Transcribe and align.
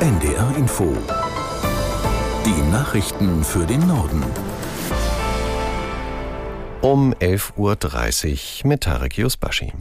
NDR 0.00 0.54
Info. 0.56 0.96
Die 2.46 2.70
Nachrichten 2.70 3.42
für 3.42 3.66
den 3.66 3.84
Norden. 3.88 4.22
Um 6.82 7.12
11.30 7.14 8.62
Uhr 8.62 8.68
mit 8.68 8.82
Tarek 8.82 9.18
Yusbashi. 9.18 9.72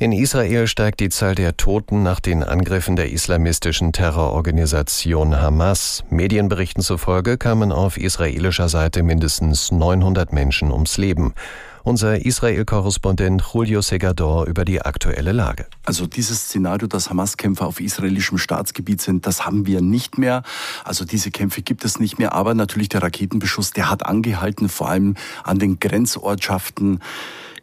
In 0.00 0.10
Israel 0.10 0.66
steigt 0.66 0.98
die 0.98 1.10
Zahl 1.10 1.36
der 1.36 1.56
Toten 1.56 2.02
nach 2.02 2.18
den 2.18 2.42
Angriffen 2.42 2.96
der 2.96 3.12
islamistischen 3.12 3.92
Terrororganisation 3.92 5.40
Hamas. 5.40 6.02
Medienberichten 6.10 6.82
zufolge 6.82 7.38
kamen 7.38 7.70
auf 7.70 7.98
israelischer 7.98 8.68
Seite 8.68 9.04
mindestens 9.04 9.70
900 9.70 10.32
Menschen 10.32 10.72
ums 10.72 10.96
Leben. 10.98 11.34
Unser 11.82 12.24
Israel-Korrespondent 12.24 13.42
Julio 13.52 13.80
Segador 13.80 14.46
über 14.46 14.64
die 14.64 14.82
aktuelle 14.82 15.32
Lage. 15.32 15.66
Also 15.84 16.06
dieses 16.06 16.44
Szenario, 16.44 16.86
dass 16.86 17.08
Hamas-Kämpfer 17.08 17.66
auf 17.66 17.80
israelischem 17.80 18.38
Staatsgebiet 18.38 19.00
sind, 19.00 19.26
das 19.26 19.46
haben 19.46 19.66
wir 19.66 19.80
nicht 19.80 20.18
mehr. 20.18 20.42
Also 20.84 21.04
diese 21.04 21.30
Kämpfe 21.30 21.62
gibt 21.62 21.84
es 21.84 21.98
nicht 21.98 22.18
mehr. 22.18 22.32
Aber 22.32 22.54
natürlich 22.54 22.90
der 22.90 23.02
Raketenbeschuss, 23.02 23.70
der 23.70 23.90
hat 23.90 24.04
angehalten, 24.04 24.68
vor 24.68 24.90
allem 24.90 25.14
an 25.42 25.58
den 25.58 25.80
Grenzortschaften. 25.80 27.00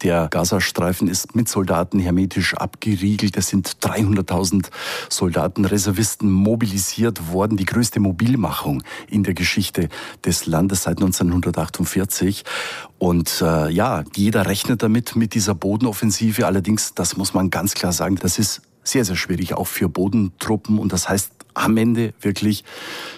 Der 0.04 0.28
Gazastreifen 0.30 1.08
ist 1.08 1.36
mit 1.36 1.50
Soldaten 1.50 2.00
hermetisch 2.00 2.54
abgeriegelt. 2.56 3.38
Es 3.38 3.48
sind 3.48 3.78
300.000 3.82 4.70
Soldaten, 5.10 5.66
Reservisten 5.66 6.32
mobilisiert 6.32 7.32
worden. 7.32 7.58
Die 7.58 7.66
größte 7.66 8.00
Mobilmachung 8.00 8.84
in 9.10 9.24
der 9.24 9.34
Geschichte 9.34 9.90
des 10.24 10.46
Landes 10.46 10.84
seit 10.84 10.98
1948. 10.98 12.44
Und 13.00 13.42
äh, 13.42 13.70
ja, 13.70 14.04
jeder 14.16 14.46
rechnet 14.46 14.84
damit, 14.84 15.16
mit 15.16 15.34
dieser 15.34 15.56
Bodenoffensive. 15.56 16.46
Allerdings, 16.46 16.94
das 16.94 17.18
muss 17.18 17.34
man 17.34 17.50
ganz 17.50 17.74
klar 17.74 17.94
sagen, 17.94 18.18
das 18.18 18.40
ist 18.40 18.62
sehr, 18.84 19.06
sehr 19.06 19.16
schwierig, 19.16 19.54
auch 19.54 19.68
für 19.68 19.90
Bodentruppen. 19.90 20.80
Und 20.80 20.94
das 20.94 21.10
heißt 21.10 21.32
am 21.54 21.76
Ende 21.78 22.14
wirklich 22.22 22.64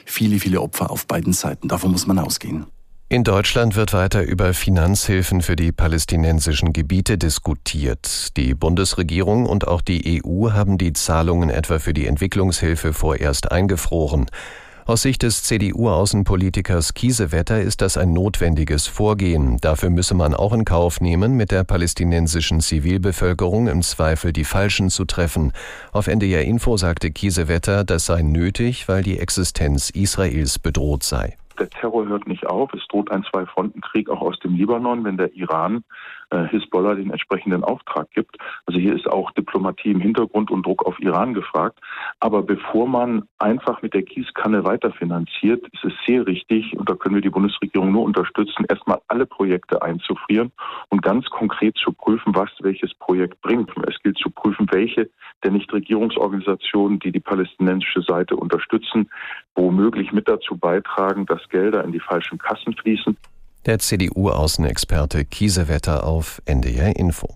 viele, 0.05 0.39
viele 0.39 0.61
Opfer 0.61 0.91
auf 0.91 1.05
beiden 1.05 1.33
Seiten. 1.33 1.67
Davon 1.67 1.91
muss 1.91 2.07
man 2.07 2.19
ausgehen. 2.19 2.65
In 3.11 3.23
Deutschland 3.23 3.75
wird 3.75 3.91
weiter 3.91 4.21
über 4.21 4.53
Finanzhilfen 4.53 5.41
für 5.41 5.55
die 5.55 5.71
palästinensischen 5.71 6.73
Gebiete 6.73 7.17
diskutiert. 7.17 8.37
Die 8.37 8.53
Bundesregierung 8.53 9.47
und 9.47 9.67
auch 9.67 9.81
die 9.81 10.21
EU 10.23 10.51
haben 10.51 10.77
die 10.77 10.93
Zahlungen 10.93 11.49
etwa 11.49 11.79
für 11.79 11.95
die 11.95 12.05
Entwicklungshilfe 12.05 12.93
vorerst 12.93 13.51
eingefroren. 13.51 14.27
Aus 14.85 15.01
Sicht 15.01 15.23
des 15.23 15.41
CDU-Außenpolitikers 15.41 16.93
Kiesewetter 16.93 17.59
ist 17.59 17.81
das 17.81 17.97
ein 17.97 18.13
notwendiges 18.13 18.85
Vorgehen. 18.85 19.57
Dafür 19.59 19.89
müsse 19.89 20.13
man 20.13 20.35
auch 20.35 20.53
in 20.53 20.63
Kauf 20.63 21.01
nehmen, 21.01 21.33
mit 21.35 21.49
der 21.49 21.63
palästinensischen 21.63 22.61
Zivilbevölkerung 22.61 23.69
im 23.69 23.81
Zweifel 23.81 24.33
die 24.33 24.45
Falschen 24.45 24.91
zu 24.91 25.05
treffen. 25.05 25.51
Auf 25.91 26.05
NDR 26.05 26.43
Info 26.43 26.77
sagte 26.77 27.09
Kiesewetter, 27.09 27.83
das 27.83 28.05
sei 28.05 28.21
nötig, 28.21 28.87
weil 28.87 29.01
die 29.01 29.17
Existenz 29.17 29.89
Israels 29.89 30.59
bedroht 30.59 31.01
sei 31.01 31.35
der 31.59 31.69
Terror 31.69 32.07
hört 32.07 32.27
nicht 32.27 32.47
auf. 32.47 32.73
Es 32.73 32.87
droht 32.87 33.11
ein 33.11 33.23
Zwei-Fronten-Krieg 33.23 34.09
auch 34.09 34.21
aus 34.21 34.39
dem 34.39 34.55
Libanon, 34.55 35.03
wenn 35.03 35.17
der 35.17 35.33
Iran 35.33 35.83
äh, 36.31 36.47
Hisbollah 36.47 36.95
den 36.95 37.11
entsprechenden 37.11 37.63
Auftrag 37.63 38.09
gibt. 38.11 38.37
Also 38.65 38.79
hier 38.79 38.95
ist 38.95 39.07
auch 39.07 39.31
Diplomatie 39.31 39.91
im 39.91 39.99
Hintergrund 39.99 40.51
und 40.51 40.65
Druck 40.65 40.85
auf 40.85 40.99
Iran 40.99 41.33
gefragt. 41.33 41.79
Aber 42.19 42.41
bevor 42.41 42.87
man 42.87 43.23
einfach 43.39 43.81
mit 43.81 43.93
der 43.93 44.03
Gießkanne 44.03 44.63
weiterfinanziert, 44.63 45.65
ist 45.71 45.85
es 45.85 45.93
sehr 46.05 46.25
richtig, 46.25 46.77
und 46.77 46.89
da 46.89 46.95
können 46.95 47.15
wir 47.15 47.21
die 47.21 47.29
Bundesregierung 47.29 47.91
nur 47.91 48.03
unterstützen, 48.03 48.65
erstmal 48.69 48.99
alle 49.07 49.25
Projekte 49.25 49.81
einzufrieren 49.81 50.51
und 50.89 51.01
ganz 51.01 51.25
konkret 51.27 51.77
zu 51.77 51.91
prüfen, 51.91 52.35
was 52.35 52.49
welches 52.61 52.93
Projekt 52.95 53.41
bringt. 53.41 53.71
Es 53.87 53.99
gilt 54.01 54.17
zu 54.17 54.29
prüfen, 54.29 54.67
welche 54.71 55.09
der 55.43 55.51
Nichtregierungsorganisationen, 55.51 56.99
die 56.99 57.11
die 57.11 57.19
palästinensische 57.19 58.01
Seite 58.01 58.35
unterstützen, 58.35 59.09
womöglich 59.55 60.11
mit 60.11 60.27
dazu 60.27 60.57
beitragen, 60.57 61.25
dass 61.25 61.47
Gelder 61.49 61.83
in 61.83 61.91
die 61.91 61.99
falschen 61.99 62.37
Kassen 62.37 62.73
fließen. 62.73 63.17
Der 63.65 63.77
CDU-Außenexperte 63.77 65.25
Kiesewetter 65.25 66.05
auf 66.05 66.41
NDR 66.45 66.95
Info. 66.95 67.35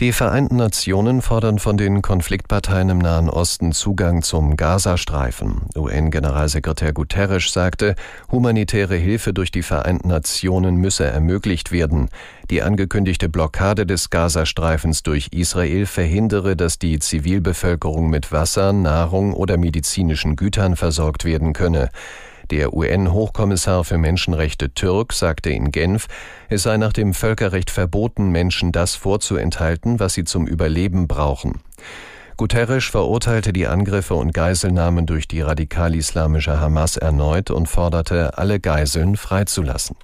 Die 0.00 0.10
Vereinten 0.10 0.56
Nationen 0.56 1.22
fordern 1.22 1.60
von 1.60 1.76
den 1.76 2.02
Konfliktparteien 2.02 2.88
im 2.88 2.98
Nahen 2.98 3.30
Osten 3.30 3.70
Zugang 3.70 4.22
zum 4.22 4.56
Gazastreifen. 4.56 5.68
UN-Generalsekretär 5.76 6.92
Guterres 6.92 7.52
sagte, 7.52 7.94
humanitäre 8.28 8.96
Hilfe 8.96 9.32
durch 9.32 9.52
die 9.52 9.62
Vereinten 9.62 10.08
Nationen 10.08 10.74
müsse 10.74 11.04
ermöglicht 11.04 11.70
werden. 11.70 12.08
Die 12.50 12.62
angekündigte 12.62 13.28
Blockade 13.28 13.86
des 13.86 14.10
Gazastreifens 14.10 15.04
durch 15.04 15.28
Israel 15.30 15.86
verhindere, 15.86 16.56
dass 16.56 16.80
die 16.80 16.98
Zivilbevölkerung 16.98 18.10
mit 18.10 18.32
Wasser, 18.32 18.72
Nahrung 18.72 19.32
oder 19.32 19.58
medizinischen 19.58 20.34
Gütern 20.34 20.74
versorgt 20.74 21.24
werden 21.24 21.52
könne. 21.52 21.90
Der 22.50 22.74
UN-Hochkommissar 22.74 23.84
für 23.84 23.98
Menschenrechte 23.98 24.72
Türk 24.74 25.12
sagte 25.12 25.50
in 25.50 25.72
Genf, 25.72 26.06
es 26.48 26.64
sei 26.64 26.76
nach 26.76 26.92
dem 26.92 27.14
Völkerrecht 27.14 27.70
verboten, 27.70 28.30
Menschen 28.30 28.70
das 28.70 28.94
vorzuenthalten, 28.94 29.98
was 29.98 30.14
sie 30.14 30.24
zum 30.24 30.46
Überleben 30.46 31.08
brauchen. 31.08 31.60
Guterres 32.36 32.84
verurteilte 32.84 33.52
die 33.52 33.66
Angriffe 33.66 34.14
und 34.14 34.34
Geiselnahmen 34.34 35.06
durch 35.06 35.28
die 35.28 35.40
radikal-islamische 35.40 36.60
Hamas 36.60 36.96
erneut 36.96 37.50
und 37.50 37.68
forderte, 37.68 38.36
alle 38.36 38.58
Geiseln 38.58 39.16
freizulassen. 39.16 39.96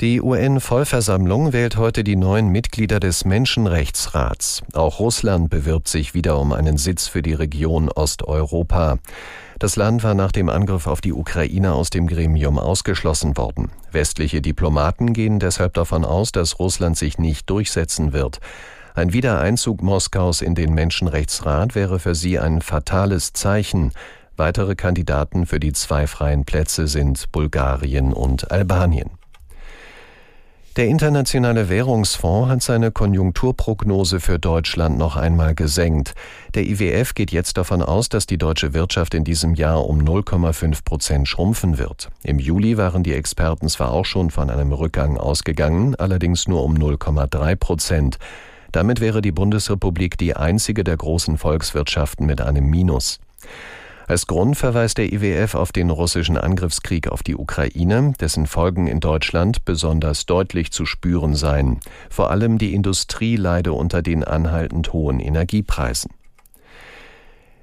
Die 0.00 0.22
UN-Vollversammlung 0.22 1.52
wählt 1.52 1.76
heute 1.76 2.02
die 2.04 2.16
neuen 2.16 2.48
Mitglieder 2.48 3.00
des 3.00 3.26
Menschenrechtsrats. 3.26 4.62
Auch 4.72 4.98
Russland 4.98 5.50
bewirbt 5.50 5.88
sich 5.88 6.14
wieder 6.14 6.38
um 6.40 6.54
einen 6.54 6.78
Sitz 6.78 7.06
für 7.06 7.20
die 7.20 7.34
Region 7.34 7.90
Osteuropa. 7.90 8.96
Das 9.58 9.76
Land 9.76 10.02
war 10.02 10.14
nach 10.14 10.32
dem 10.32 10.48
Angriff 10.48 10.86
auf 10.86 11.02
die 11.02 11.12
Ukraine 11.12 11.74
aus 11.74 11.90
dem 11.90 12.06
Gremium 12.06 12.58
ausgeschlossen 12.58 13.36
worden. 13.36 13.72
Westliche 13.92 14.40
Diplomaten 14.40 15.12
gehen 15.12 15.38
deshalb 15.38 15.74
davon 15.74 16.06
aus, 16.06 16.32
dass 16.32 16.58
Russland 16.58 16.96
sich 16.96 17.18
nicht 17.18 17.50
durchsetzen 17.50 18.14
wird. 18.14 18.40
Ein 18.94 19.12
Wiedereinzug 19.12 19.82
Moskaus 19.82 20.40
in 20.40 20.54
den 20.54 20.72
Menschenrechtsrat 20.72 21.74
wäre 21.74 21.98
für 21.98 22.14
sie 22.14 22.38
ein 22.38 22.62
fatales 22.62 23.34
Zeichen. 23.34 23.92
Weitere 24.38 24.76
Kandidaten 24.76 25.44
für 25.44 25.60
die 25.60 25.74
zwei 25.74 26.06
freien 26.06 26.46
Plätze 26.46 26.88
sind 26.88 27.30
Bulgarien 27.32 28.14
und 28.14 28.50
Albanien. 28.50 29.19
Der 30.80 30.88
Internationale 30.88 31.68
Währungsfonds 31.68 32.48
hat 32.48 32.62
seine 32.62 32.90
Konjunkturprognose 32.90 34.18
für 34.18 34.38
Deutschland 34.38 34.96
noch 34.96 35.14
einmal 35.14 35.54
gesenkt. 35.54 36.14
Der 36.54 36.62
IWF 36.62 37.12
geht 37.12 37.32
jetzt 37.32 37.58
davon 37.58 37.82
aus, 37.82 38.08
dass 38.08 38.24
die 38.24 38.38
deutsche 38.38 38.72
Wirtschaft 38.72 39.12
in 39.12 39.22
diesem 39.22 39.52
Jahr 39.52 39.84
um 39.84 40.00
0,5 40.00 40.82
Prozent 40.82 41.28
schrumpfen 41.28 41.76
wird. 41.76 42.08
Im 42.22 42.38
Juli 42.38 42.78
waren 42.78 43.02
die 43.02 43.12
Experten 43.12 43.68
zwar 43.68 43.92
auch 43.92 44.06
schon 44.06 44.30
von 44.30 44.48
einem 44.48 44.72
Rückgang 44.72 45.18
ausgegangen, 45.18 45.96
allerdings 45.96 46.48
nur 46.48 46.64
um 46.64 46.74
0,3 46.78 47.56
Prozent. 47.56 48.18
Damit 48.72 49.02
wäre 49.02 49.20
die 49.20 49.32
Bundesrepublik 49.32 50.16
die 50.16 50.34
einzige 50.34 50.82
der 50.82 50.96
großen 50.96 51.36
Volkswirtschaften 51.36 52.24
mit 52.24 52.40
einem 52.40 52.64
Minus. 52.64 53.20
Als 54.10 54.26
Grund 54.26 54.56
verweist 54.56 54.98
der 54.98 55.12
IWF 55.12 55.54
auf 55.54 55.70
den 55.70 55.88
russischen 55.88 56.36
Angriffskrieg 56.36 57.06
auf 57.06 57.22
die 57.22 57.36
Ukraine, 57.36 58.12
dessen 58.18 58.48
Folgen 58.48 58.88
in 58.88 58.98
Deutschland 58.98 59.64
besonders 59.64 60.26
deutlich 60.26 60.72
zu 60.72 60.84
spüren 60.84 61.36
seien. 61.36 61.78
Vor 62.08 62.32
allem 62.32 62.58
die 62.58 62.74
Industrie 62.74 63.36
leide 63.36 63.72
unter 63.72 64.02
den 64.02 64.24
anhaltend 64.24 64.92
hohen 64.92 65.20
Energiepreisen. 65.20 66.10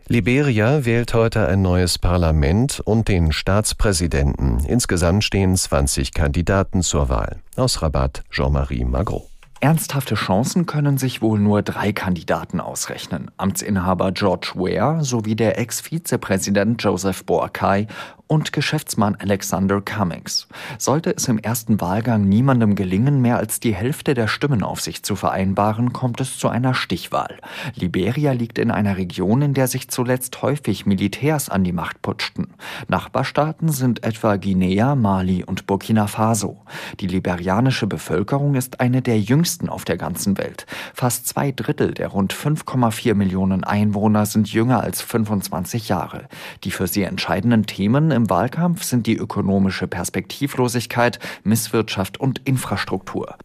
Liberia 0.08 0.86
wählt 0.86 1.14
heute 1.14 1.50
ein 1.50 1.62
neues 1.62 2.00
Parlament 2.00 2.80
und 2.80 3.10
den 3.10 3.34
Staatspräsidenten. 3.34 4.64
Insgesamt 4.64 5.26
stehen 5.26 5.54
20 5.54 6.14
Kandidaten 6.14 6.82
zur 6.82 7.10
Wahl. 7.10 7.42
Aus 7.58 7.82
Rabat 7.82 8.24
Jean-Marie 8.32 8.86
Magro. 8.86 9.28
Ernsthafte 9.60 10.14
Chancen 10.14 10.68
können 10.68 11.00
sich 11.00 11.24
wohl 11.24 11.40
nur 11.40 11.64
drei 11.64 11.92
Kandidaten 11.92 12.60
ausrechnen. 12.60 13.32
Amtsinhaber 13.38 14.12
George 14.12 14.52
Ware 14.54 15.04
sowie 15.04 15.36
der 15.36 15.58
Ex-Vizepräsident 15.58 16.84
Joseph 16.84 17.26
Boakai 17.26 17.88
und 18.28 18.54
Geschäftsmann 18.54 19.16
Alexander 19.16 19.82
Cummings. 19.82 20.48
Sollte 20.78 21.16
es 21.16 21.28
im 21.28 21.40
ersten 21.40 21.82
Wahlgang 21.82 22.28
niemandem 22.28 22.76
gelingen, 22.76 23.22
mehr 23.22 23.38
als 23.38 23.60
die 23.60 23.74
Hälfte 23.74 24.14
der 24.14 24.28
Stimmen 24.28 24.64
auf 24.64 24.82
sich 24.82 25.04
zu 25.04 25.16
vereinbaren, 25.16 25.94
kommt 25.94 26.22
es 26.22 26.38
zu 26.38 26.50
einer 26.50 26.74
Stichwahl. 26.74 27.38
Liberia 27.76 28.34
liegt 28.34 28.60
in 28.60 28.72
einer 28.72 28.98
Region, 28.98 29.42
in 29.42 29.54
der 29.54 29.68
sich 29.68 29.90
zuletzt 29.90 30.42
häufig 30.42 30.86
Militärs 30.86 31.50
an 31.50 31.64
die 31.64 31.72
Macht 31.72 32.02
putschten. 32.02 32.54
Nachbarstaaten 32.88 33.70
sind 33.70 34.04
etwa 34.04 34.36
Guinea, 34.36 34.96
Mali 34.96 35.44
und 35.44 35.66
Burkina 35.66 36.08
Faso. 36.08 36.62
Die 37.00 37.08
liberianische 37.08 37.88
Bevölkerung 37.88 38.56
ist 38.56 38.80
eine 38.80 39.02
der 39.02 39.20
jüngsten 39.20 39.70
auf 39.70 39.86
der 39.86 39.98
ganzen 39.98 40.38
Welt. 40.38 40.66
Fast 40.94 41.28
zwei 41.28 41.52
Drittel 41.52 41.94
der 41.94 42.10
rund 42.10 42.34
5,4 42.34 43.14
Millionen 43.14 43.64
Einwohner 43.64 44.26
sind 44.26 44.52
jünger 44.52 44.82
als 44.82 45.02
25 45.02 45.90
Jahre. 45.90 46.28
Die 46.64 46.72
für 46.72 46.88
sie 46.88 47.04
entscheidenden 47.04 47.66
Themen 47.66 48.12
im 48.18 48.30
Wahlkampf 48.30 48.84
sind 48.84 49.08
die 49.08 49.16
ökonomische 49.16 49.88
Perspektivlosigkeit, 49.88 51.20
Misswirtschaft 51.44 52.20
und 52.20 52.40
Infrastruktur. 52.44 53.38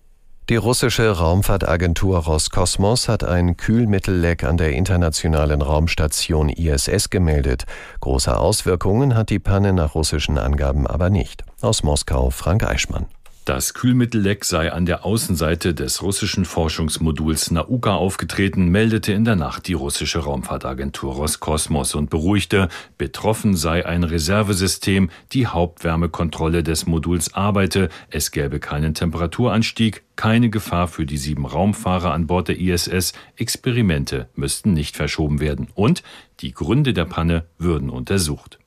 Die 0.48 0.56
russische 0.56 1.08
Raumfahrtagentur 1.08 2.18
Roskosmos 2.18 3.08
hat 3.08 3.22
ein 3.22 3.56
Kühlmittelleck 3.56 4.42
an 4.42 4.56
der 4.56 4.72
internationalen 4.72 5.62
Raumstation 5.62 6.48
ISS 6.48 7.10
gemeldet. 7.10 7.64
Große 8.00 8.36
Auswirkungen 8.36 9.14
hat 9.14 9.30
die 9.30 9.38
Panne 9.38 9.72
nach 9.72 9.94
russischen 9.94 10.38
Angaben 10.38 10.88
aber 10.88 11.10
nicht. 11.10 11.44
Aus 11.60 11.84
Moskau 11.84 12.30
Frank 12.30 12.64
Eichmann. 12.64 13.06
Das 13.44 13.74
Kühlmittelleck 13.74 14.44
sei 14.44 14.72
an 14.72 14.86
der 14.86 15.04
Außenseite 15.04 15.74
des 15.74 16.00
russischen 16.00 16.44
Forschungsmoduls 16.44 17.50
Nauka 17.50 17.96
aufgetreten, 17.96 18.68
meldete 18.68 19.12
in 19.12 19.24
der 19.24 19.34
Nacht 19.34 19.66
die 19.66 19.72
russische 19.72 20.20
Raumfahrtagentur 20.20 21.14
Roskosmos 21.14 21.96
und 21.96 22.08
beruhigte, 22.08 22.68
betroffen 22.98 23.56
sei 23.56 23.84
ein 23.84 24.04
Reservesystem, 24.04 25.10
die 25.32 25.48
Hauptwärmekontrolle 25.48 26.62
des 26.62 26.86
Moduls 26.86 27.34
arbeite, 27.34 27.88
es 28.10 28.30
gäbe 28.30 28.60
keinen 28.60 28.94
Temperaturanstieg, 28.94 30.04
keine 30.14 30.48
Gefahr 30.48 30.86
für 30.86 31.04
die 31.04 31.18
sieben 31.18 31.44
Raumfahrer 31.44 32.12
an 32.12 32.28
Bord 32.28 32.46
der 32.46 32.60
ISS, 32.60 33.12
Experimente 33.34 34.28
müssten 34.36 34.72
nicht 34.72 34.96
verschoben 34.96 35.40
werden 35.40 35.66
und 35.74 36.04
die 36.38 36.52
Gründe 36.52 36.92
der 36.92 37.06
Panne 37.06 37.46
würden 37.58 37.90
untersucht. 37.90 38.60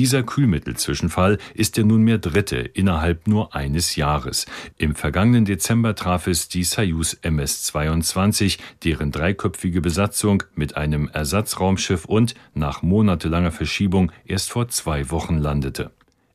Dieser 0.00 0.22
Kühlmittelzwischenfall 0.22 1.36
ist 1.52 1.76
der 1.76 1.84
nunmehr 1.84 2.16
dritte 2.16 2.56
innerhalb 2.56 3.26
nur 3.26 3.54
eines 3.54 3.96
Jahres. 3.96 4.46
Im 4.78 4.94
vergangenen 4.94 5.44
Dezember 5.44 5.94
traf 5.94 6.26
es 6.26 6.48
die 6.48 6.64
Soyuz 6.64 7.18
MS-22, 7.20 8.58
deren 8.82 9.10
dreiköpfige 9.12 9.82
Besatzung 9.82 10.42
mit 10.54 10.74
einem 10.74 11.08
Ersatzraumschiff 11.08 12.06
und 12.06 12.34
nach 12.54 12.80
monatelanger 12.80 13.52
Verschiebung 13.52 14.10
erst 14.24 14.50
vor 14.50 14.68
zwei 14.68 15.10
Wochen 15.10 15.36
landete. 15.36 15.90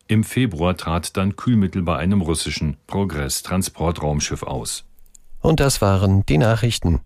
Im 0.06 0.24
Februar 0.24 0.78
trat 0.78 1.18
dann 1.18 1.36
Kühlmittel 1.36 1.82
bei 1.82 1.98
einem 1.98 2.22
russischen 2.22 2.78
Progress-Transportraumschiff 2.86 4.44
aus. 4.44 4.86
Und 5.42 5.60
das 5.60 5.82
waren 5.82 6.24
die 6.28 6.38
Nachrichten. 6.38 7.00